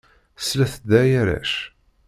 Slet-d 0.47 0.89
ay 1.01 1.11
arrac! 1.21 1.53